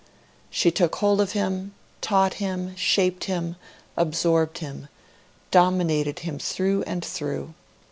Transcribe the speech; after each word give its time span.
She 0.49 0.71
took 0.71 0.95
hold 0.95 1.21
of 1.21 1.33
him, 1.33 1.75
taught 2.01 2.33
him, 2.41 2.75
shaped 2.75 3.25
him, 3.25 3.55
absorbed 3.95 4.57
him, 4.57 4.87
dominated 5.51 6.21
him 6.25 6.39
through 6.39 6.81
and 6.87 7.05
through. 7.05 7.53